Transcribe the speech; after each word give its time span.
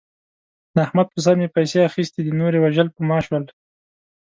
د 0.75 0.75
احمد 0.85 1.07
په 1.13 1.19
سر 1.25 1.35
مې 1.39 1.47
پیسې 1.55 1.77
اخستې 1.87 2.19
دي. 2.25 2.31
نور 2.39 2.51
یې 2.55 2.61
وژل 2.63 2.87
په 2.95 3.01
ما 3.09 3.17
شول. 3.25 3.43